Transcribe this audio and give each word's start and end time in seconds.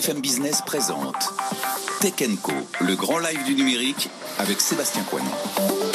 BFM 0.00 0.22
Business 0.22 0.62
présente 0.64 1.14
Tech 2.00 2.14
Co, 2.42 2.52
le 2.80 2.96
grand 2.96 3.18
live 3.18 3.44
du 3.44 3.54
numérique 3.54 4.08
avec 4.38 4.58
Sébastien 4.58 5.02
Coignon. 5.02 5.89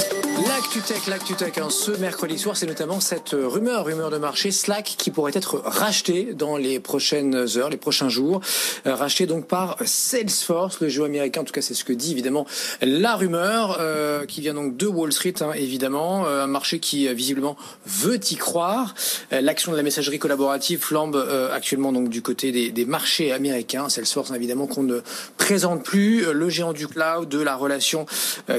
L'actu-tech, 0.76 1.08
l'actu-tech, 1.08 1.58
hein, 1.60 1.70
ce 1.70 1.92
mercredi 1.92 2.38
soir, 2.38 2.58
c'est 2.58 2.66
notamment 2.66 3.00
cette 3.00 3.30
rumeur, 3.32 3.86
rumeur 3.86 4.10
de 4.10 4.18
marché, 4.18 4.52
Slack, 4.52 4.96
qui 4.98 5.10
pourrait 5.10 5.32
être 5.34 5.62
racheté 5.64 6.34
dans 6.34 6.58
les 6.58 6.82
prochaines 6.82 7.48
heures, 7.56 7.70
les 7.70 7.78
prochains 7.78 8.10
jours, 8.10 8.42
euh, 8.86 8.94
racheté 8.94 9.26
donc 9.26 9.48
par 9.48 9.78
Salesforce, 9.86 10.82
le 10.82 10.90
jeu 10.90 11.06
américain, 11.06 11.42
en 11.42 11.44
tout 11.46 11.54
cas 11.54 11.62
c'est 11.62 11.76
ce 11.76 11.86
que 11.86 11.94
dit 11.94 12.12
évidemment 12.12 12.46
la 12.82 13.16
rumeur, 13.16 13.78
euh, 13.80 14.26
qui 14.26 14.42
vient 14.42 14.54
donc 14.54 14.76
de 14.76 14.86
Wall 14.86 15.14
Street, 15.14 15.36
hein, 15.40 15.54
évidemment, 15.56 16.26
euh, 16.26 16.44
un 16.44 16.48
marché 16.48 16.80
qui 16.80 17.08
visiblement 17.14 17.56
veut 17.86 18.20
y 18.30 18.36
croire. 18.36 18.96
L'action 19.32 19.72
de 19.72 19.78
la 19.78 19.84
messagerie 19.84 20.20
collaborative 20.20 20.80
flambe 20.80 21.16
actuellement 21.54 21.94
donc 21.94 22.10
du 22.10 22.22
côté 22.22 22.52
des, 22.52 22.86
marchés 22.86 23.32
américains, 23.32 23.88
Salesforce 23.88 24.32
évidemment 24.32 24.68
qu'on 24.68 24.84
ne 24.84 25.00
présente 25.38 25.84
plus, 25.84 26.34
le 26.34 26.50
géant 26.50 26.74
du 26.74 26.88
cloud, 26.90 27.30
de 27.30 27.40
la 27.40 27.56
relation 27.56 28.06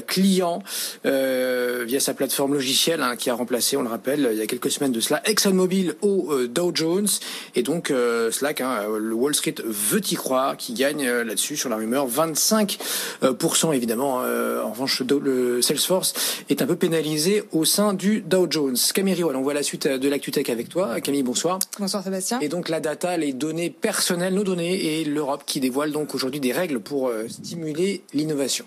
client. 0.06 0.62
Euh, 1.05 1.84
via 1.87 2.00
sa 2.06 2.15
plateforme 2.15 2.55
logicielle 2.55 3.03
hein, 3.03 3.17
qui 3.17 3.31
a 3.31 3.34
remplacé, 3.34 3.77
on 3.77 3.83
le 3.83 3.89
rappelle, 3.89 4.28
il 4.31 4.39
y 4.39 4.41
a 4.41 4.47
quelques 4.47 4.71
semaines 4.71 4.93
de 4.93 5.00
cela, 5.00 5.28
ExxonMobil 5.28 5.97
au 6.03 6.28
euh, 6.31 6.47
Dow 6.47 6.71
Jones. 6.72 7.09
Et 7.56 7.65
donc 7.65 7.91
euh, 7.91 8.31
Slack, 8.31 8.61
hein, 8.61 8.83
le 8.97 9.12
Wall 9.12 9.34
Street 9.34 9.56
veut 9.65 10.00
y 10.09 10.15
croire, 10.15 10.56
qui 10.56 10.72
gagne 10.72 11.05
là-dessus 11.05 11.56
sur 11.56 11.69
la 11.69 11.75
rumeur 11.75 12.09
25% 12.09 13.75
évidemment. 13.75 14.19
en 14.19 14.71
revanche, 14.71 15.03
le 15.03 15.61
Salesforce 15.62 16.15
est 16.49 16.62
un 16.62 16.67
peu 16.67 16.77
pénalisé 16.77 17.43
au 17.50 17.65
sein 17.65 17.93
du 17.93 18.21
Dow 18.21 18.47
Jones. 18.49 18.77
Camille 18.94 19.25
on 19.25 19.43
voit 19.43 19.55
la 19.55 19.65
suite 19.65 19.88
de 19.88 20.09
l'ActuTech 20.09 20.49
avec 20.49 20.69
toi. 20.69 21.00
Camille, 21.00 21.25
bonsoir. 21.25 21.59
Bonsoir 21.81 22.05
Sébastien. 22.05 22.38
Et 22.41 22.49
donc 22.49 22.69
la 22.69 22.78
data, 22.78 23.17
les 23.17 23.33
données 23.33 23.71
personnelles, 23.71 24.34
nos 24.34 24.44
données 24.44 25.00
et 25.00 25.05
l'Europe 25.05 25.43
qui 25.44 25.59
dévoile 25.59 25.91
donc 25.91 26.15
aujourd'hui 26.15 26.38
des 26.38 26.53
règles 26.53 26.78
pour 26.78 27.11
stimuler 27.28 28.05
l'innovation. 28.12 28.65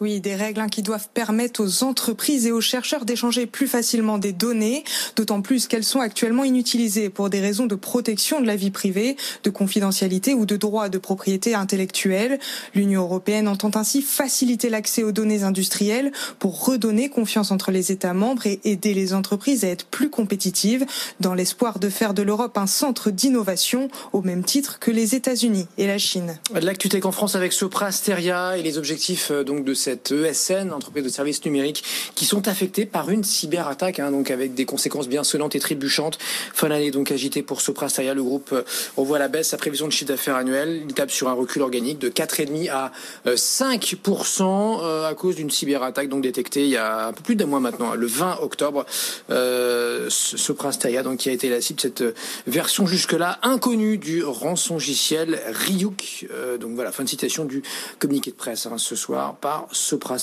Oui, 0.00 0.20
des 0.20 0.36
règles 0.36 0.60
hein, 0.60 0.68
qui 0.68 0.82
doivent 0.82 1.08
permettre 1.12 1.62
aux 1.62 1.82
entreprises 1.82 2.46
et 2.46 2.52
aux 2.52 2.60
chercheurs 2.60 3.04
d'échanger 3.04 3.46
plus 3.46 3.66
facilement 3.66 4.18
des 4.18 4.32
données, 4.32 4.84
d'autant 5.16 5.42
plus 5.42 5.66
qu'elles 5.66 5.84
sont 5.84 6.00
actuellement 6.00 6.44
inutilisées 6.44 7.08
pour 7.08 7.30
des 7.30 7.40
raisons 7.40 7.66
de 7.66 7.74
protection 7.74 8.40
de 8.40 8.46
la 8.46 8.54
vie 8.54 8.70
privée, 8.70 9.16
de 9.42 9.50
confidentialité 9.50 10.34
ou 10.34 10.46
de 10.46 10.56
droit 10.56 10.88
de 10.88 10.98
propriété 10.98 11.54
intellectuelle. 11.54 12.38
L'Union 12.74 13.02
européenne 13.02 13.48
entend 13.48 13.72
ainsi 13.74 14.02
faciliter 14.02 14.68
l'accès 14.68 15.02
aux 15.02 15.10
données 15.10 15.42
industrielles 15.42 16.12
pour 16.38 16.64
redonner 16.64 17.08
confiance 17.08 17.50
entre 17.50 17.72
les 17.72 17.90
États 17.90 18.14
membres 18.14 18.46
et 18.46 18.60
aider 18.64 18.94
les 18.94 19.14
entreprises 19.14 19.64
à 19.64 19.68
être 19.68 19.86
plus 19.86 20.10
compétitives 20.10 20.86
dans 21.18 21.34
l'espoir 21.34 21.80
de 21.80 21.88
faire 21.88 22.14
de 22.14 22.22
l'Europe 22.22 22.56
un 22.56 22.68
centre 22.68 23.10
d'innovation 23.10 23.88
au 24.12 24.22
même 24.22 24.44
titre 24.44 24.78
que 24.78 24.92
les 24.92 25.16
États-Unis 25.16 25.66
et 25.76 25.86
la 25.86 25.98
Chine. 25.98 26.38
L'actu 26.54 26.88
en 27.02 27.12
France 27.12 27.34
avec 27.34 27.52
Sopra 27.52 27.92
Steria 27.92 28.56
et 28.56 28.62
les 28.62 28.78
objectifs 28.78 29.30
euh, 29.30 29.44
donc 29.44 29.64
de 29.64 29.74
ESN, 29.88 30.72
entreprise 30.72 31.04
de 31.04 31.08
services 31.08 31.44
numériques, 31.44 31.84
qui 32.14 32.24
sont 32.24 32.48
affectés 32.48 32.86
par 32.86 33.10
une 33.10 33.24
cyberattaque, 33.24 33.98
hein, 33.98 34.10
donc 34.10 34.30
avec 34.30 34.54
des 34.54 34.64
conséquences 34.64 35.08
bien 35.08 35.24
sonnantes 35.24 35.56
et 35.56 35.60
trébuchantes. 35.60 36.18
Fin 36.54 36.68
d'année 36.68 36.90
donc 36.90 37.10
agité 37.10 37.42
pour 37.42 37.60
Sopra 37.60 37.88
Steria, 37.88 38.14
le 38.14 38.22
groupe 38.22 38.50
euh, 38.52 38.62
revoit 38.96 39.18
la 39.18 39.28
baisse 39.28 39.48
sa 39.48 39.56
prévision 39.56 39.86
de 39.86 39.92
chiffre 39.92 40.08
d'affaires 40.08 40.36
annuel. 40.36 40.82
Il 40.86 40.94
tape 40.94 41.10
sur 41.10 41.28
un 41.28 41.32
recul 41.32 41.62
organique 41.62 41.98
de 41.98 42.10
4,5 42.10 42.70
à 42.70 42.92
5% 43.26 44.42
euh, 44.42 44.82
euh, 44.82 45.08
à 45.08 45.14
cause 45.14 45.36
d'une 45.36 45.50
cyberattaque 45.50 46.08
donc 46.08 46.22
détectée 46.22 46.64
il 46.64 46.70
y 46.70 46.76
a 46.76 47.06
un 47.08 47.12
peu 47.12 47.22
plus 47.22 47.36
d'un 47.36 47.46
mois 47.46 47.60
maintenant, 47.60 47.94
le 47.94 48.06
20 48.06 48.38
octobre. 48.42 48.84
Euh, 49.30 50.08
Sopra 50.10 50.70
donc 51.02 51.18
qui 51.18 51.30
a 51.30 51.32
été 51.32 51.48
la 51.48 51.60
cible 51.60 51.80
cette 51.80 52.04
version 52.46 52.86
jusque-là 52.86 53.38
inconnue 53.42 53.96
du 53.96 54.22
rançongiciel 54.22 55.40
Ryuk. 55.46 56.26
donc 56.60 56.74
voilà, 56.74 56.92
fin 56.92 57.04
de 57.04 57.08
citation 57.08 57.44
du 57.44 57.62
communiqué 57.98 58.30
de 58.30 58.36
presse 58.36 58.66
hein, 58.66 58.76
ce 58.76 58.94
soir 58.96 59.36
par 59.36 59.68
Sopra 59.78 60.16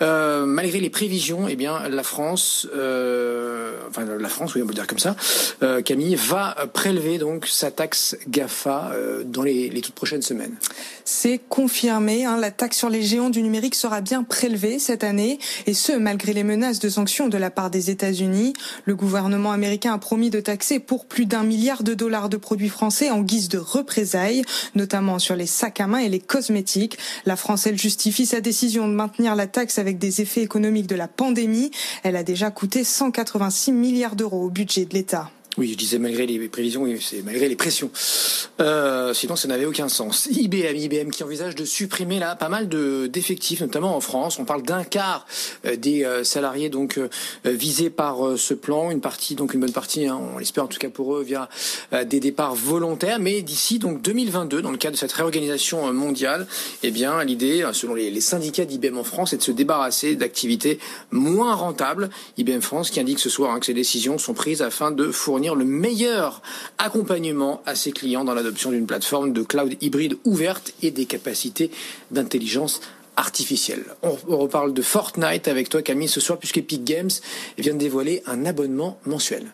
Euh, 0.00 0.46
malgré 0.46 0.78
les 0.80 0.90
prévisions, 0.90 1.48
eh 1.48 1.56
bien, 1.56 1.88
la 1.88 2.02
France, 2.02 2.68
euh, 2.74 3.72
enfin 3.88 4.04
la 4.04 4.28
France, 4.28 4.54
oui, 4.54 4.62
on 4.62 4.66
peut 4.66 4.74
dire 4.74 4.86
comme 4.86 4.98
ça, 4.98 5.16
euh, 5.62 5.82
Camille 5.82 6.14
va 6.14 6.56
prélever 6.72 7.18
donc 7.18 7.46
sa 7.46 7.70
taxe 7.70 8.16
Gafa 8.28 8.92
euh, 8.94 9.24
dans 9.24 9.42
les, 9.42 9.68
les, 9.68 9.80
toutes 9.80 9.94
prochaines 9.94 10.22
semaines. 10.22 10.54
C'est 11.04 11.40
confirmé, 11.48 12.24
hein, 12.24 12.38
la 12.38 12.50
taxe 12.50 12.78
sur 12.78 12.88
les 12.88 13.02
géants 13.02 13.30
du 13.30 13.42
numérique 13.42 13.74
sera 13.74 14.00
bien 14.00 14.22
prélevée 14.22 14.78
cette 14.78 15.02
année, 15.02 15.38
et 15.66 15.74
ce 15.74 15.92
malgré 15.92 16.32
les 16.32 16.44
menaces 16.44 16.78
de 16.78 16.88
sanctions 16.88 17.28
de 17.28 17.38
la 17.38 17.50
part 17.50 17.70
des 17.70 17.90
États-Unis. 17.90 18.52
Le 18.84 18.94
gouvernement 18.94 19.52
américain 19.52 19.92
a 19.94 19.98
promis 19.98 20.30
de 20.30 20.40
taxer 20.40 20.78
pour 20.78 21.06
plus 21.06 21.26
d'un 21.26 21.42
milliard 21.42 21.82
de 21.82 21.94
dollars 21.94 22.28
de 22.28 22.36
produits 22.36 22.68
français 22.68 23.10
en 23.10 23.22
guise 23.22 23.48
de 23.48 23.58
représailles, 23.58 24.42
notamment 24.74 25.18
sur 25.18 25.34
les 25.34 25.46
sacs 25.46 25.80
à 25.80 25.86
main 25.86 25.98
et 25.98 26.08
les 26.08 26.20
cosmétiques. 26.20 26.98
La 27.26 27.36
France, 27.36 27.66
elle 27.66 27.78
justifie 27.78 28.26
sa 28.26 28.40
décision 28.40 28.67
de 28.74 28.80
maintenir 28.80 29.34
la 29.34 29.46
taxe 29.46 29.78
avec 29.78 29.98
des 29.98 30.20
effets 30.20 30.42
économiques 30.42 30.86
de 30.86 30.94
la 30.94 31.08
pandémie. 31.08 31.70
Elle 32.02 32.16
a 32.16 32.22
déjà 32.22 32.50
coûté 32.50 32.84
186 32.84 33.72
milliards 33.72 34.16
d'euros 34.16 34.44
au 34.44 34.50
budget 34.50 34.84
de 34.84 34.94
l'État. 34.94 35.30
Oui, 35.58 35.70
je 35.72 35.76
disais 35.76 35.98
malgré 35.98 36.24
les 36.24 36.48
prévisions, 36.48 36.82
oui, 36.82 37.00
c'est 37.00 37.20
malgré 37.22 37.48
les 37.48 37.56
pressions. 37.56 37.90
Euh, 38.60 39.12
sinon, 39.12 39.34
ça 39.34 39.48
n'avait 39.48 39.64
aucun 39.64 39.88
sens. 39.88 40.28
IBM, 40.30 40.76
IBM 40.76 41.10
qui 41.10 41.24
envisage 41.24 41.56
de 41.56 41.64
supprimer 41.64 42.20
là 42.20 42.36
pas 42.36 42.48
mal 42.48 42.68
de 42.68 43.08
d'effectifs, 43.08 43.60
notamment 43.60 43.96
en 43.96 44.00
France. 44.00 44.38
On 44.38 44.44
parle 44.44 44.62
d'un 44.62 44.84
quart 44.84 45.26
euh, 45.66 45.74
des 45.74 46.04
euh, 46.04 46.22
salariés 46.22 46.68
donc 46.68 46.96
euh, 46.96 47.08
visés 47.44 47.90
par 47.90 48.18
ce 48.36 48.54
plan. 48.54 48.92
Une 48.92 49.00
partie, 49.00 49.34
donc 49.34 49.52
une 49.52 49.58
bonne 49.58 49.72
partie, 49.72 50.06
hein, 50.06 50.20
on 50.32 50.38
l'espère 50.38 50.62
en 50.62 50.68
tout 50.68 50.78
cas 50.78 50.90
pour 50.90 51.16
eux, 51.16 51.24
via 51.24 51.48
des 52.04 52.20
départs 52.20 52.54
volontaires. 52.54 53.18
Mais 53.18 53.42
d'ici 53.42 53.80
donc 53.80 54.00
2022, 54.00 54.62
dans 54.62 54.70
le 54.70 54.76
cadre 54.76 54.94
de 54.94 54.98
cette 54.98 55.12
réorganisation 55.12 55.92
mondiale, 55.92 56.46
eh 56.84 56.92
bien 56.92 57.24
l'idée, 57.24 57.68
selon 57.72 57.94
les, 57.94 58.20
syndicats 58.20 58.64
d'IBM 58.64 58.96
en 58.96 59.04
France, 59.04 59.32
est 59.32 59.38
de 59.38 59.42
se 59.42 59.50
débarrasser 59.50 60.14
d'activités 60.14 60.78
moins 61.10 61.54
rentables. 61.54 62.10
IBM 62.36 62.60
France 62.60 62.90
qui 62.90 63.00
indique 63.00 63.18
ce 63.18 63.28
soir 63.28 63.52
hein, 63.52 63.58
que 63.58 63.66
ces 63.66 63.74
décisions 63.74 64.18
sont 64.18 64.34
prises 64.34 64.62
afin 64.62 64.92
de 64.92 65.10
fournir 65.10 65.47
le 65.54 65.64
meilleur 65.64 66.42
accompagnement 66.78 67.62
à 67.66 67.74
ses 67.74 67.92
clients 67.92 68.24
dans 68.24 68.34
l'adoption 68.34 68.70
d'une 68.70 68.86
plateforme 68.86 69.32
de 69.32 69.42
cloud 69.42 69.76
hybride 69.80 70.16
ouverte 70.24 70.72
et 70.82 70.90
des 70.90 71.06
capacités 71.06 71.70
d'intelligence 72.10 72.80
artificielle. 73.16 73.84
On 74.02 74.36
reparle 74.36 74.72
de 74.72 74.82
Fortnite 74.82 75.48
avec 75.48 75.68
toi 75.68 75.82
Camille 75.82 76.08
ce 76.08 76.20
soir 76.20 76.38
puisque 76.38 76.58
Epic 76.58 76.84
Games 76.84 77.10
vient 77.58 77.74
de 77.74 77.78
dévoiler 77.78 78.22
un 78.26 78.46
abonnement 78.46 79.00
mensuel. 79.06 79.46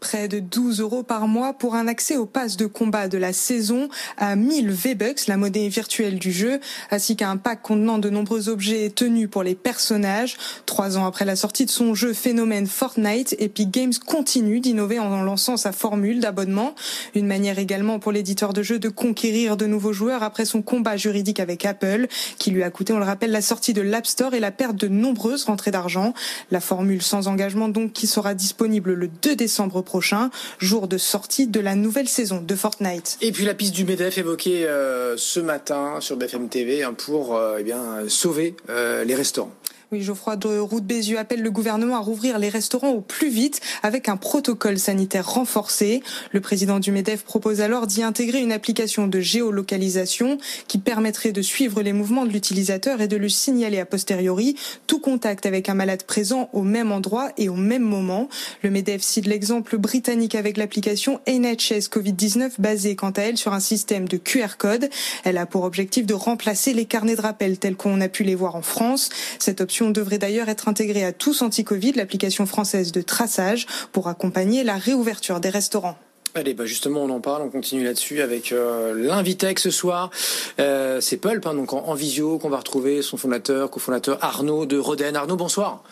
Près 0.00 0.28
de 0.28 0.38
12 0.38 0.80
euros 0.80 1.02
par 1.02 1.26
mois 1.28 1.54
pour 1.54 1.74
un 1.74 1.88
accès 1.88 2.18
au 2.18 2.26
pass 2.26 2.58
de 2.58 2.66
combat 2.66 3.08
de 3.08 3.16
la 3.16 3.32
saison 3.32 3.88
à 4.18 4.36
1000 4.36 4.70
V-Bucks, 4.70 5.26
la 5.28 5.38
monnaie 5.38 5.68
virtuelle 5.68 6.18
du 6.18 6.30
jeu, 6.30 6.60
ainsi 6.90 7.16
qu'un 7.16 7.38
pack 7.38 7.62
contenant 7.62 7.98
de 7.98 8.10
nombreux 8.10 8.50
objets 8.50 8.90
tenus 8.94 9.30
pour 9.30 9.42
les 9.42 9.54
personnages. 9.54 10.36
Trois 10.66 10.98
ans 10.98 11.06
après 11.06 11.24
la 11.24 11.36
sortie 11.36 11.64
de 11.64 11.70
son 11.70 11.94
jeu 11.94 12.12
phénomène 12.12 12.66
Fortnite, 12.66 13.34
Epic 13.38 13.70
Games 13.70 13.94
continue 14.06 14.60
d'innover 14.60 14.98
en 14.98 15.22
lançant 15.22 15.56
sa 15.56 15.72
formule 15.72 16.20
d'abonnement. 16.20 16.74
Une 17.14 17.26
manière 17.26 17.58
également 17.58 17.98
pour 17.98 18.12
l'éditeur 18.12 18.52
de 18.52 18.62
jeux 18.62 18.78
de 18.78 18.90
conquérir 18.90 19.56
de 19.56 19.64
nouveaux 19.64 19.94
joueurs 19.94 20.22
après 20.22 20.44
son 20.44 20.60
combat 20.60 20.98
juridique 20.98 21.40
avec 21.40 21.64
Apple, 21.64 22.08
qui 22.38 22.50
lui 22.50 22.62
a 22.62 22.70
coûté, 22.70 22.92
on 22.92 22.98
le 22.98 23.04
rappelle, 23.04 23.30
la 23.30 23.40
sortie 23.40 23.72
de 23.72 23.80
l'App 23.80 24.06
Store 24.06 24.34
et 24.34 24.40
la 24.40 24.50
perte 24.50 24.76
de 24.76 24.88
nombreuses 24.88 25.44
rentrées 25.44 25.70
d'argent. 25.70 26.12
La 26.50 26.60
formule 26.60 27.00
sans 27.00 27.26
engagement 27.26 27.70
donc 27.70 27.94
qui 27.94 28.06
sera 28.06 28.34
disponible 28.34 28.92
le 28.92 29.08
2 29.08 29.34
décembre 29.34 29.80
prochain 29.80 29.93
prochain, 29.94 30.30
jour 30.58 30.88
de 30.88 30.98
sortie 30.98 31.46
de 31.46 31.60
la 31.60 31.76
nouvelle 31.76 32.08
saison 32.08 32.40
de 32.40 32.54
Fortnite. 32.56 33.16
Et 33.20 33.30
puis 33.30 33.44
la 33.44 33.54
piste 33.54 33.72
du 33.72 33.84
MEDEF 33.84 34.18
évoquée 34.18 34.66
euh, 34.66 35.16
ce 35.16 35.38
matin 35.38 36.00
sur 36.00 36.16
BFM 36.16 36.48
TV 36.48 36.82
hein, 36.82 36.94
pour 36.94 37.36
euh, 37.36 37.58
eh 37.60 37.62
bien, 37.62 38.08
sauver 38.08 38.56
euh, 38.70 39.04
les 39.04 39.14
restaurants. 39.14 39.54
Oui, 39.94 40.02
Geoffroy 40.02 40.34
de 40.34 40.58
Route 40.58 40.84
Bézieux 40.84 41.20
appelle 41.20 41.40
le 41.40 41.52
gouvernement 41.52 41.94
à 41.94 42.00
rouvrir 42.00 42.40
les 42.40 42.48
restaurants 42.48 42.90
au 42.90 43.00
plus 43.00 43.28
vite 43.28 43.60
avec 43.84 44.08
un 44.08 44.16
protocole 44.16 44.76
sanitaire 44.76 45.30
renforcé. 45.30 46.02
Le 46.32 46.40
président 46.40 46.80
du 46.80 46.90
MEDEF 46.90 47.22
propose 47.22 47.60
alors 47.60 47.86
d'y 47.86 48.02
intégrer 48.02 48.40
une 48.40 48.50
application 48.50 49.06
de 49.06 49.20
géolocalisation 49.20 50.38
qui 50.66 50.78
permettrait 50.78 51.30
de 51.30 51.42
suivre 51.42 51.80
les 51.80 51.92
mouvements 51.92 52.26
de 52.26 52.32
l'utilisateur 52.32 53.02
et 53.02 53.06
de 53.06 53.16
le 53.16 53.28
signaler 53.28 53.78
a 53.78 53.86
posteriori 53.86 54.56
tout 54.88 54.98
contact 54.98 55.46
avec 55.46 55.68
un 55.68 55.74
malade 55.74 56.02
présent 56.02 56.50
au 56.52 56.62
même 56.62 56.90
endroit 56.90 57.28
et 57.36 57.48
au 57.48 57.54
même 57.54 57.84
moment. 57.84 58.28
Le 58.64 58.70
MEDEF 58.70 59.00
cite 59.00 59.28
l'exemple 59.28 59.78
britannique 59.78 60.34
avec 60.34 60.56
l'application 60.56 61.20
NHS 61.28 61.86
Covid-19 61.88 62.54
basée 62.58 62.96
quant 62.96 63.10
à 63.10 63.22
elle 63.22 63.36
sur 63.36 63.52
un 63.52 63.60
système 63.60 64.08
de 64.08 64.16
QR 64.16 64.56
code. 64.58 64.90
Elle 65.22 65.38
a 65.38 65.46
pour 65.46 65.62
objectif 65.62 66.04
de 66.04 66.14
remplacer 66.14 66.72
les 66.72 66.84
carnets 66.84 67.14
de 67.14 67.20
rappel 67.20 67.58
tels 67.58 67.76
qu'on 67.76 68.00
a 68.00 68.08
pu 68.08 68.24
les 68.24 68.34
voir 68.34 68.56
en 68.56 68.62
France. 68.62 69.08
Cette 69.38 69.60
option 69.60 69.83
devrait 69.90 70.18
d'ailleurs 70.18 70.48
être 70.48 70.68
intégrée 70.68 71.04
à 71.04 71.12
tous 71.12 71.42
anti-Covid, 71.42 71.92
l'application 71.92 72.46
française 72.46 72.92
de 72.92 73.02
traçage, 73.02 73.66
pour 73.92 74.08
accompagner 74.08 74.64
la 74.64 74.76
réouverture 74.76 75.40
des 75.40 75.50
restaurants. 75.50 75.98
Allez, 76.36 76.52
bah 76.52 76.66
justement, 76.66 77.04
on 77.04 77.10
en 77.10 77.20
parle, 77.20 77.42
on 77.42 77.48
continue 77.48 77.84
là-dessus 77.84 78.20
avec 78.20 78.50
euh, 78.50 78.92
l'invité 78.92 79.54
ce 79.56 79.70
soir. 79.70 80.10
Euh, 80.58 81.00
c'est 81.00 81.16
Pulp, 81.16 81.46
hein, 81.46 81.54
donc 81.54 81.72
en, 81.72 81.94
visio, 81.94 82.38
qu'on 82.38 82.48
va 82.48 82.56
retrouver 82.56 83.02
son 83.02 83.16
fondateur, 83.16 83.70
cofondateur 83.70 84.18
Arnaud 84.20 84.66
de 84.66 84.76
Roden. 84.76 85.14
Arnaud, 85.14 85.36
bonsoir. 85.36 85.84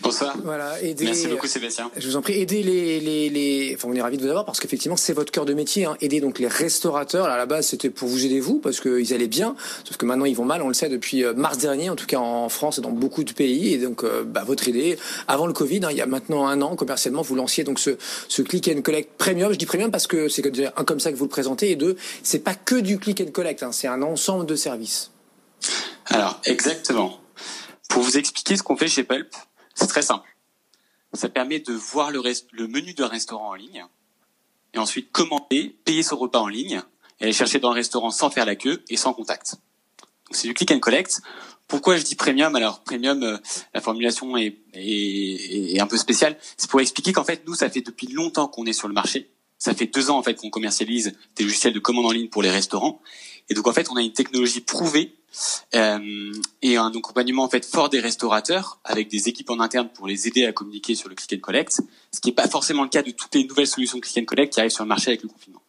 Bonsoir. 0.00 0.36
Voilà, 0.44 0.80
aider, 0.82 1.06
Merci 1.06 1.28
beaucoup 1.28 1.46
Sébastien. 1.46 1.90
Je 1.96 2.06
vous 2.06 2.16
en 2.16 2.20
prie, 2.20 2.34
aider 2.34 2.62
les, 2.62 3.00
les, 3.00 3.30
les... 3.30 3.74
Enfin, 3.74 3.88
on 3.90 3.94
est 3.94 4.02
ravis 4.02 4.18
de 4.18 4.22
vous 4.22 4.28
avoir 4.28 4.44
parce 4.44 4.60
qu'effectivement 4.60 4.98
c'est 4.98 5.14
votre 5.14 5.32
cœur 5.32 5.46
de 5.46 5.54
métier, 5.54 5.86
hein, 5.86 5.96
aider 6.02 6.20
donc 6.20 6.38
les 6.38 6.46
restaurateurs. 6.46 7.24
à 7.24 7.38
la 7.38 7.46
base 7.46 7.68
c'était 7.68 7.88
pour 7.88 8.08
vous 8.08 8.26
aider 8.26 8.38
vous 8.38 8.58
parce 8.58 8.80
qu'ils 8.80 9.14
allaient 9.14 9.28
bien, 9.28 9.56
sauf 9.84 9.96
que 9.96 10.04
maintenant 10.04 10.26
ils 10.26 10.36
vont 10.36 10.44
mal, 10.44 10.60
on 10.60 10.68
le 10.68 10.74
sait 10.74 10.90
depuis 10.90 11.24
euh, 11.24 11.32
mars 11.32 11.56
dernier, 11.56 11.88
en 11.88 11.96
tout 11.96 12.04
cas 12.04 12.18
en 12.18 12.50
France 12.50 12.78
et 12.78 12.80
dans 12.82 12.90
beaucoup 12.90 13.24
de 13.24 13.32
pays. 13.32 13.72
Et 13.72 13.78
donc 13.78 14.04
euh, 14.04 14.24
bah, 14.24 14.44
votre 14.46 14.68
idée, 14.68 14.98
avant 15.26 15.46
le 15.46 15.54
Covid, 15.54 15.80
hein, 15.84 15.88
il 15.90 15.96
y 15.96 16.02
a 16.02 16.06
maintenant 16.06 16.46
un 16.46 16.60
an 16.60 16.76
commercialement, 16.76 17.22
vous 17.22 17.34
lanciez 17.34 17.64
donc 17.64 17.78
ce, 17.78 17.96
ce 18.28 18.42
click 18.42 18.68
and 18.68 18.82
collect 18.82 19.08
premium. 19.16 19.52
Je 19.52 19.58
dis 19.64 19.66
premium 19.66 19.90
parce 19.90 20.06
que 20.06 20.28
c'est 20.28 20.44
un 20.76 20.84
comme 20.84 21.00
ça 21.00 21.10
que 21.10 21.16
vous 21.16 21.24
le 21.24 21.30
présentez 21.30 21.70
et 21.70 21.76
deux, 21.76 21.96
c'est 22.22 22.40
pas 22.40 22.54
que 22.54 22.76
du 22.76 22.98
click 22.98 23.20
and 23.20 23.32
collect, 23.32 23.62
hein, 23.62 23.72
c'est 23.72 23.88
un 23.88 24.02
ensemble 24.02 24.46
de 24.46 24.56
services. 24.56 25.10
Alors 26.06 26.40
exactement. 26.44 27.20
Pour 27.88 28.02
vous 28.02 28.18
expliquer 28.18 28.56
ce 28.56 28.62
qu'on 28.62 28.76
fait 28.76 28.88
chez 28.88 29.04
Pulp, 29.04 29.34
c'est 29.74 29.86
très 29.86 30.02
simple. 30.02 30.28
Ça 31.12 31.28
permet 31.28 31.60
de 31.60 31.72
voir 31.72 32.10
le, 32.10 32.20
menu 32.66 32.92
d'un 32.92 33.06
restaurant 33.06 33.50
en 33.50 33.54
ligne 33.54 33.84
et 34.74 34.78
ensuite 34.78 35.12
commander, 35.12 35.76
payer 35.84 36.02
son 36.02 36.16
repas 36.16 36.40
en 36.40 36.48
ligne 36.48 36.82
et 37.20 37.24
aller 37.24 37.32
chercher 37.32 37.60
dans 37.60 37.70
le 37.70 37.76
restaurant 37.76 38.10
sans 38.10 38.30
faire 38.30 38.46
la 38.46 38.56
queue 38.56 38.82
et 38.88 38.96
sans 38.96 39.14
contact. 39.14 39.56
C'est 40.30 40.48
du 40.48 40.54
click 40.54 40.72
and 40.72 40.80
collect. 40.80 41.20
Pourquoi 41.68 41.96
je 41.96 42.02
dis 42.02 42.16
premium? 42.16 42.56
Alors 42.56 42.82
premium, 42.82 43.22
euh, 43.22 43.38
la 43.72 43.80
formulation 43.80 44.36
est, 44.36 44.58
un 45.80 45.86
peu 45.86 45.96
spéciale. 45.96 46.36
C'est 46.56 46.68
pour 46.68 46.80
expliquer 46.80 47.12
qu'en 47.12 47.24
fait 47.24 47.46
nous, 47.46 47.54
ça 47.54 47.70
fait 47.70 47.80
depuis 47.80 48.08
longtemps 48.08 48.48
qu'on 48.48 48.66
est 48.66 48.72
sur 48.72 48.88
le 48.88 48.94
marché. 48.94 49.30
Ça 49.58 49.74
fait 49.74 49.86
deux 49.86 50.10
ans 50.10 50.18
en 50.18 50.22
fait 50.22 50.34
qu'on 50.34 50.50
commercialise 50.50 51.14
des 51.36 51.44
logiciels 51.44 51.72
de 51.72 51.78
commande 51.78 52.06
en 52.06 52.12
ligne 52.12 52.28
pour 52.28 52.42
les 52.42 52.50
restaurants. 52.50 53.00
Et 53.48 53.54
donc 53.54 53.66
en 53.66 53.72
fait, 53.72 53.90
on 53.90 53.96
a 53.96 54.02
une 54.02 54.12
technologie 54.12 54.60
prouvée 54.60 55.14
euh, 55.74 56.32
et 56.62 56.76
un 56.76 56.92
accompagnement 56.92 57.44
en 57.44 57.48
fait 57.48 57.64
fort 57.64 57.88
des 57.88 58.00
restaurateurs 58.00 58.78
avec 58.84 59.08
des 59.08 59.28
équipes 59.28 59.50
en 59.50 59.60
interne 59.60 59.88
pour 59.92 60.06
les 60.06 60.28
aider 60.28 60.44
à 60.46 60.52
communiquer 60.52 60.94
sur 60.94 61.08
le 61.08 61.14
click 61.14 61.32
and 61.34 61.42
collect, 61.42 61.80
ce 62.12 62.20
qui 62.20 62.28
n'est 62.28 62.34
pas 62.34 62.48
forcément 62.48 62.84
le 62.84 62.88
cas 62.88 63.02
de 63.02 63.10
toutes 63.10 63.34
les 63.34 63.44
nouvelles 63.44 63.66
solutions 63.66 63.98
click 64.00 64.18
and 64.18 64.26
collect 64.26 64.52
qui 64.52 64.60
arrivent 64.60 64.72
sur 64.72 64.84
le 64.84 64.88
marché 64.88 65.08
avec 65.08 65.22
le 65.22 65.28
confinement. 65.28 65.63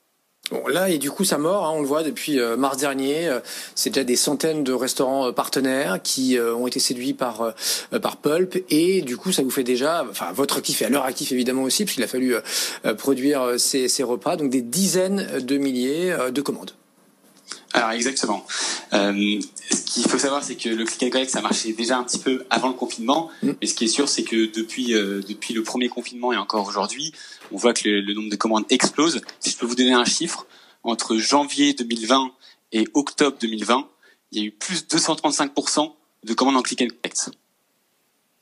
Là, 0.68 0.90
et 0.90 1.00
du 1.00 1.10
coup, 1.10 1.24
ça 1.24 1.38
mord, 1.38 1.66
hein, 1.66 1.72
on 1.74 1.82
le 1.82 1.88
voit 1.88 2.04
depuis 2.04 2.40
euh, 2.40 2.56
mars 2.56 2.78
dernier. 2.78 3.28
Euh, 3.28 3.40
c'est 3.74 3.90
déjà 3.90 4.04
des 4.04 4.16
centaines 4.16 4.64
de 4.64 4.74
restaurants 4.74 5.34
partenaires 5.34 6.02
qui 6.04 6.38
ont 6.40 6.68
été 6.68 6.80
séduits 6.80 7.14
par, 7.14 7.54
par 8.02 8.18
Pulp. 8.18 8.64
Et 8.70 9.02
du 9.02 9.18
coup, 9.18 9.32
ça 9.32 9.42
vous 9.42 9.50
fait 9.50 9.64
déjà, 9.64 10.06
enfin, 10.10 10.32
votre 10.34 10.58
actif 10.58 10.82
et 10.82 10.86
à 10.86 10.90
leur 10.90 11.06
actif 11.06 11.32
évidemment 11.32 11.64
aussi, 11.64 11.86
puisqu'il 11.86 12.04
a 12.04 12.08
fallu 12.08 12.36
produire 12.98 13.56
ces, 13.58 13.88
ces 13.88 14.04
repas, 14.04 14.36
donc 14.36 14.50
des 14.50 14.62
dizaines 14.62 15.40
de 15.40 15.58
milliers 15.58 16.16
de 16.32 16.42
commandes. 16.42 16.72
Alors 17.76 17.92
exactement. 17.92 18.46
Euh, 18.94 19.40
ce 19.70 19.82
qu'il 19.82 20.10
faut 20.10 20.18
savoir, 20.18 20.44
c'est 20.44 20.56
que 20.56 20.70
le 20.70 20.86
click 20.86 21.04
and 21.04 21.10
collect, 21.10 21.30
ça 21.30 21.42
marchait 21.42 21.74
déjà 21.74 21.98
un 21.98 22.04
petit 22.04 22.20
peu 22.20 22.46
avant 22.50 22.70
le 22.70 22.74
confinement. 22.74 23.30
Mm. 23.44 23.52
Mais 23.60 23.68
ce 23.68 23.76
qui 23.76 23.84
est 23.84 23.90
sûr, 23.90 24.08
c'est 24.08 24.24
que 24.24 24.46
depuis 24.46 24.94
euh, 24.94 25.22
depuis 25.28 25.54
le 25.54 25.62
premier 25.62 25.90
confinement 25.90 26.32
et 26.32 26.38
encore 26.38 26.66
aujourd'hui, 26.66 27.12
on 27.52 27.58
voit 27.58 27.74
que 27.74 27.90
le, 27.90 28.14
nombre 28.14 28.30
de 28.30 28.36
commandes 28.38 28.64
explose. 28.70 29.22
Si 29.42 29.50
je 29.52 29.58
peux 29.58 29.66
vous 29.66 29.76
donner 29.76 29.94
un 29.94 30.06
chiffre, 30.06 30.48
entre 30.84 31.18
janvier 31.18 31.74
2020 31.74 32.32
et 32.72 32.88
octobre 32.94 33.38
2020, 33.42 33.90
il 34.32 34.40
y 34.40 34.42
a 34.44 34.46
eu 34.46 34.52
plus 34.52 34.88
de 34.88 34.98
235% 34.98 35.92
de 36.24 36.34
commandes 36.34 36.56
en 36.56 36.62
click 36.62 36.82
and 36.82 36.88
collect. 37.02 37.32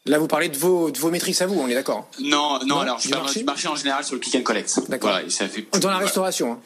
Là, 0.06 0.20
vous 0.20 0.28
parlez 0.28 0.50
de 0.50 0.58
vos, 0.58 0.92
de 0.92 1.00
vos 1.00 1.10
métriques 1.10 1.42
à 1.42 1.48
vous, 1.48 1.58
on 1.60 1.68
est 1.68 1.74
d'accord 1.74 2.10
non, 2.20 2.60
non, 2.66 2.80
alors 2.80 3.00
je 3.00 3.10
parle 3.10 3.34
du 3.34 3.44
marché 3.46 3.68
en 3.68 3.76
général 3.76 4.04
sur 4.04 4.14
le 4.14 4.20
click 4.20 4.36
and 4.36 4.44
collect. 4.44 4.80
D'accord. 4.90 5.18
ça 5.30 5.48
fait 5.48 5.66
Dans 5.80 5.90
la 5.90 5.98
restauration 5.98 6.52
hein. 6.52 6.60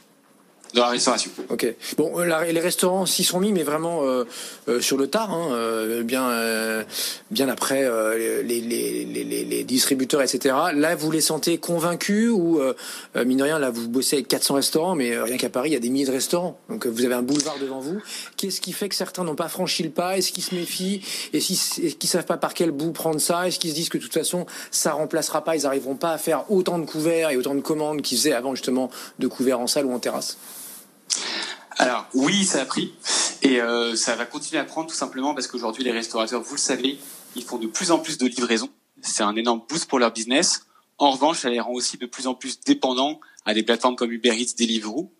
Dans 0.73 0.81
la 0.81 0.89
restauration. 0.89 1.31
Ok. 1.49 1.65
Bon, 1.97 2.19
euh, 2.19 2.51
les 2.51 2.59
restaurants 2.59 3.05
s'y 3.05 3.23
sont 3.23 3.39
mis, 3.39 3.51
mais 3.51 3.63
vraiment 3.63 4.03
euh, 4.03 4.25
euh, 4.67 4.81
sur 4.81 4.97
le 4.97 5.07
tard, 5.07 5.31
hein, 5.31 6.01
bien, 6.03 6.85
bien 7.31 7.49
après 7.49 7.87
les, 8.43 9.63
distributeurs, 9.63 10.21
etc. 10.21 10.55
Là, 10.73 10.95
vous 10.95 11.11
les 11.11 11.21
sentez 11.21 11.57
convaincus 11.57 12.29
ou 12.31 12.59
mine 13.15 13.37
de 13.37 13.43
rien, 13.43 13.59
là, 13.59 13.69
vous 13.69 13.87
bossez 13.87 14.17
avec 14.17 14.27
400 14.27 14.55
restaurants, 14.55 14.95
mais 14.95 15.19
rien 15.19 15.37
qu'à 15.37 15.49
Paris, 15.49 15.69
il 15.69 15.73
y 15.73 15.75
a 15.75 15.79
des 15.79 15.89
milliers 15.89 16.05
de 16.05 16.11
restaurants. 16.11 16.59
Donc, 16.69 16.85
vous 16.87 17.05
avez 17.05 17.15
un 17.15 17.21
boulevard 17.21 17.57
devant 17.59 17.79
vous. 17.79 18.01
Qu'est-ce 18.35 18.61
qui 18.61 18.73
fait 18.73 18.89
que 18.89 18.95
certains 18.95 19.23
n'ont 19.23 19.35
pas 19.35 19.49
franchi 19.49 19.83
le 19.83 19.89
pas? 19.89 20.17
Est-ce 20.17 20.31
qu'ils 20.31 20.43
se 20.43 20.55
méfient? 20.55 21.01
Est-ce 21.33 21.95
qu'ils 21.95 22.09
savent 22.09 22.25
pas 22.25 22.37
par 22.37 22.53
quel 22.53 22.71
bout 22.71 22.91
prendre 22.91 23.19
ça? 23.19 23.47
Est-ce 23.47 23.59
qu'ils 23.59 23.71
se 23.71 23.75
disent 23.75 23.89
que 23.89 23.97
de 23.97 24.03
toute 24.03 24.13
façon, 24.13 24.45
ça 24.71 24.93
remplacera 24.93 25.43
pas 25.43 25.55
Ils 25.55 25.63
n'arriveront 25.63 25.95
pas 25.95 26.11
à 26.11 26.17
faire 26.17 26.49
autant 26.51 26.79
de 26.79 26.85
couverts 26.85 27.29
et 27.29 27.37
autant 27.37 27.55
de 27.55 27.61
commandes 27.61 28.01
qu'ils 28.01 28.17
faisaient 28.17 28.33
avant 28.33 28.55
justement 28.55 28.89
de 29.19 29.27
couverts 29.27 29.59
en 29.59 29.67
salle 29.67 29.85
ou 29.85 29.93
en 29.93 29.99
terrasse? 29.99 30.37
Alors 31.79 32.07
oui, 32.15 32.43
ça 32.43 32.61
a 32.61 32.65
pris 32.65 32.93
et 33.43 33.61
euh, 33.61 33.95
ça 33.95 34.15
va 34.15 34.25
continuer 34.25 34.59
à 34.59 34.63
prendre 34.63 34.89
tout 34.89 34.95
simplement 34.95 35.35
parce 35.35 35.45
qu'aujourd'hui 35.47 35.83
les 35.83 35.91
restaurateurs, 35.91 36.41
vous 36.41 36.55
le 36.55 36.59
savez, 36.59 36.97
ils 37.35 37.43
font 37.43 37.57
de 37.57 37.67
plus 37.67 37.91
en 37.91 37.99
plus 37.99 38.17
de 38.17 38.25
livraisons. 38.25 38.69
C'est 39.01 39.21
un 39.21 39.35
énorme 39.35 39.61
boost 39.69 39.87
pour 39.87 39.99
leur 39.99 40.11
business. 40.11 40.65
En 40.97 41.11
revanche, 41.11 41.39
ça 41.39 41.49
les 41.49 41.59
rend 41.59 41.71
aussi 41.73 41.97
de 41.97 42.07
plus 42.07 42.25
en 42.25 42.33
plus 42.33 42.59
dépendants 42.61 43.19
à 43.45 43.53
des 43.53 43.61
plateformes 43.61 43.95
comme 43.95 44.11
Uber 44.11 44.35
Eats, 44.35 44.55
Deliveroo. 44.57 45.13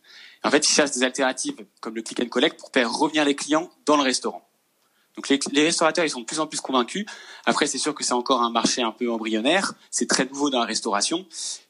En 0.44 0.50
fait, 0.50 0.67
ils 0.67 0.74
cherchent 0.74 0.91
des 0.91 1.03
alternatives 1.03 1.56
comme 1.79 1.96
le 1.96 2.01
click 2.01 2.20
and 2.22 2.29
collect 2.29 2.60
pour 2.60 2.72
faire 2.74 2.91
revenir 2.91 3.24
les 3.24 3.36
clients 3.36 3.70
dans 3.86 3.98
le 3.98 4.03
restaurant. 4.03 4.47
Donc 5.18 5.30
les, 5.30 5.64
restaurateurs, 5.64 6.06
ils 6.06 6.10
sont 6.10 6.22
de 6.22 6.26
plus 6.26 6.40
en 6.40 6.46
plus 6.46 6.62
convaincus. 6.62 7.06
Après, 7.46 7.66
c'est 7.66 7.80
sûr 7.80 7.96
que 7.96 8.04
c'est 8.04 8.14
encore 8.14 8.44
un 8.44 8.52
marché 8.52 8.84
un 8.84 8.92
peu 8.92 9.12
embryonnaire. 9.12 9.74
C'est 9.90 10.08
très 10.08 10.26
nouveau 10.26 10.52
dans 10.52 10.60
la 10.60 10.66
restauration. 10.66 11.26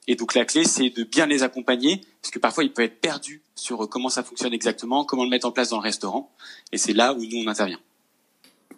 Et 0.08 0.16
donc 0.16 0.36
la 0.36 0.44
clé, 0.44 0.66
c'est 0.66 0.89
de 0.89 1.04
bien 1.06 1.25
les 1.25 1.44
accompagner, 1.44 2.01
parce 2.22 2.32
que 2.32 2.39
parfois, 2.39 2.66
ils 2.66 2.74
peuvent 2.74 2.86
être 2.86 3.00
perdus 3.00 3.42
sur 3.56 3.88
comment 3.89 4.10
ça 4.10 4.22
fonctionne 4.22 4.54
exactement, 4.54 5.06
comment 5.06 5.24
le 5.24 5.30
mettre 5.30 5.48
en 5.48 5.51
place 5.51 5.70
dans 5.70 5.77
le 5.77 5.84
restaurant. 5.84 6.36
Et 6.74 6.77
c'est 6.77 6.94
là 6.94 7.13
où 7.13 7.24
nous, 7.24 7.38
on 7.38 7.48
intervient. 7.48 7.80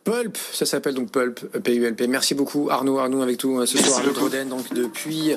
Pulp, 0.09 0.39
ça 0.51 0.65
s'appelle 0.65 0.95
donc 0.95 1.11
Pulp, 1.11 1.39
P-U-L-P. 1.61 2.07
Merci 2.07 2.33
beaucoup 2.33 2.69
Arnaud, 2.71 2.97
Arnaud 2.97 3.21
avec 3.21 3.43
nous 3.43 3.59
euh, 3.59 3.67
ce 3.67 3.77
soir, 3.77 3.99
Arnaud 3.99 4.19
Roden, 4.19 4.49
donc 4.49 4.73
depuis 4.73 5.35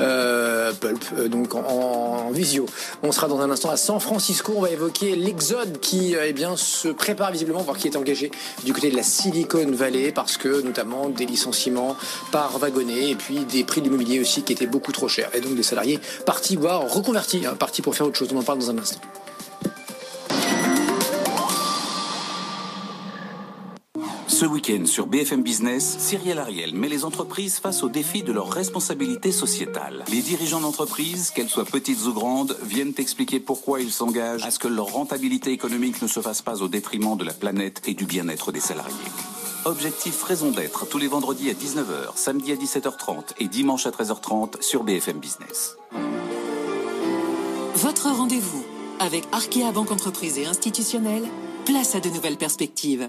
euh, 0.00 0.72
Pulp, 0.72 1.04
euh, 1.18 1.28
donc 1.28 1.54
en, 1.54 2.30
visio. 2.30 2.64
On 3.02 3.12
sera 3.12 3.28
dans 3.28 3.40
un 3.40 3.50
instant 3.50 3.68
à 3.68 3.76
San 3.76 4.00
Francisco, 4.00 4.54
on 4.56 4.62
va 4.62 4.70
évoquer 4.70 5.14
l'exode 5.14 5.78
qui 5.78 6.14
eh 6.14 6.32
bien, 6.32 6.56
se 6.56 6.88
prépare 6.88 7.32
visiblement, 7.32 7.60
voire 7.60 7.76
qui 7.76 7.86
est 7.86 7.96
engagé 7.96 8.30
du 8.64 8.72
côté 8.72 8.90
de 8.90 8.96
la 8.96 9.02
Silicon 9.02 9.70
Valley, 9.70 10.10
parce 10.10 10.38
que 10.38 10.62
notamment 10.62 11.10
des 11.10 11.26
licenciements 11.26 11.94
par 12.32 12.58
wagonnet, 12.58 13.10
et 13.10 13.16
puis 13.16 13.40
des 13.40 13.62
prix 13.62 13.82
de 13.82 13.86
l'immobilier 13.88 14.20
aussi 14.20 14.42
qui 14.42 14.54
étaient 14.54 14.66
beaucoup 14.66 14.92
trop 14.92 15.06
chers, 15.06 15.28
et 15.34 15.42
donc 15.42 15.54
des 15.54 15.62
salariés 15.62 16.00
partis, 16.24 16.56
voire 16.56 16.90
reconvertis, 16.90 17.44
hein, 17.44 17.56
partis 17.58 17.82
pour 17.82 17.94
faire 17.94 18.06
autre 18.06 18.18
chose. 18.18 18.30
On 18.32 18.38
en 18.38 18.42
parle 18.42 18.60
dans 18.60 18.70
un 18.70 18.78
instant. 18.78 19.00
Ce 24.34 24.46
week-end 24.46 24.84
sur 24.84 25.06
BFM 25.06 25.44
Business, 25.44 25.94
Cyril 26.00 26.40
Ariel 26.40 26.74
met 26.74 26.88
les 26.88 27.04
entreprises 27.04 27.60
face 27.60 27.84
au 27.84 27.88
défi 27.88 28.24
de 28.24 28.32
leurs 28.32 28.50
responsabilités 28.50 29.30
sociétales. 29.30 30.04
Les 30.10 30.22
dirigeants 30.22 30.60
d'entreprises, 30.60 31.30
qu'elles 31.30 31.48
soient 31.48 31.64
petites 31.64 32.04
ou 32.06 32.12
grandes, 32.12 32.56
viennent 32.64 32.94
expliquer 32.98 33.38
pourquoi 33.38 33.80
ils 33.80 33.92
s'engagent 33.92 34.44
à 34.44 34.50
ce 34.50 34.58
que 34.58 34.66
leur 34.66 34.86
rentabilité 34.86 35.52
économique 35.52 36.02
ne 36.02 36.08
se 36.08 36.18
fasse 36.18 36.42
pas 36.42 36.62
au 36.64 36.66
détriment 36.66 37.16
de 37.16 37.22
la 37.22 37.32
planète 37.32 37.82
et 37.86 37.94
du 37.94 38.06
bien-être 38.06 38.50
des 38.50 38.58
salariés. 38.58 38.96
Objectif 39.66 40.20
Raison 40.24 40.50
d'être 40.50 40.84
tous 40.88 40.98
les 40.98 41.06
vendredis 41.06 41.48
à 41.48 41.52
19h, 41.52 42.16
samedi 42.16 42.50
à 42.50 42.56
17h30 42.56 43.34
et 43.38 43.46
dimanche 43.46 43.86
à 43.86 43.90
13h30 43.90 44.62
sur 44.62 44.82
BFM 44.82 45.18
Business. 45.18 45.76
Votre 47.76 48.08
rendez-vous 48.08 48.64
avec 48.98 49.22
Arkea 49.30 49.70
Banque 49.72 49.92
Entreprise 49.92 50.38
et 50.38 50.46
Institutionnelle, 50.46 51.28
place 51.66 51.94
à 51.94 52.00
de 52.00 52.08
nouvelles 52.08 52.36
perspectives. 52.36 53.08